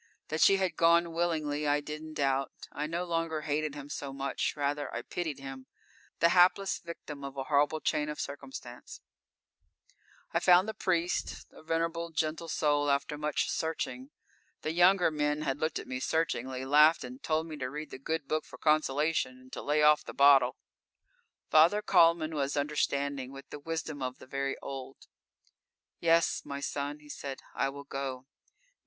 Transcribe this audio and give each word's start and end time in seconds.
That 0.29 0.41
she 0.41 0.57
had 0.57 0.75
gone 0.77 1.11
willingly 1.13 1.67
I 1.67 1.79
didn't 1.79 2.15
doubt. 2.15 2.51
I 2.71 2.87
no 2.87 3.03
longer 3.03 3.41
hated 3.41 3.75
him 3.75 3.87
so 3.87 4.11
much; 4.11 4.55
rather 4.57 4.91
I 4.91 5.03
pitied 5.03 5.37
him, 5.37 5.67
the 6.21 6.29
hapless 6.29 6.79
victim 6.79 7.23
of 7.23 7.37
a 7.37 7.43
horrible 7.43 7.79
chain 7.81 8.09
of 8.09 8.19
circumstance. 8.19 9.01
I 10.33 10.39
found 10.39 10.67
the 10.67 10.73
priest, 10.73 11.45
a 11.51 11.61
venerable, 11.61 12.09
gentle 12.09 12.47
soul, 12.47 12.89
after 12.89 13.15
much 13.15 13.47
searching. 13.51 14.09
The 14.63 14.73
younger 14.73 15.11
men 15.11 15.43
had 15.43 15.59
looked 15.59 15.77
at 15.77 15.85
me 15.85 15.99
searchingly, 15.99 16.65
laughed 16.65 17.03
and 17.03 17.21
told 17.21 17.45
me 17.45 17.55
to 17.57 17.69
read 17.69 17.91
the 17.91 17.99
Good 17.99 18.27
Book 18.27 18.43
for 18.43 18.57
consolation, 18.57 19.37
and 19.37 19.53
to 19.53 19.61
lay 19.61 19.83
off 19.83 20.03
the 20.03 20.15
bottle. 20.15 20.57
Father 21.51 21.83
Kalman 21.83 22.33
was 22.33 22.57
understanding, 22.57 23.31
with 23.31 23.51
the 23.51 23.59
wisdom 23.59 24.01
of 24.01 24.17
the 24.17 24.25
very 24.25 24.57
old. 24.63 24.97
"Yes, 25.99 26.41
my 26.43 26.59
son," 26.59 27.01
he 27.01 27.09
said, 27.09 27.41
"I 27.53 27.69
will 27.69 27.83
go. 27.83 28.25